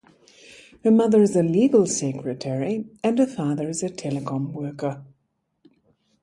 Her 0.83 0.89
mother 0.89 1.21
is 1.21 1.35
a 1.35 1.43
legal 1.43 1.85
secretary 1.85 2.89
and 3.03 3.19
her 3.19 3.27
father 3.27 3.69
is 3.69 3.83
a 3.83 3.89
telecom 3.89 4.51
worker. 4.51 5.05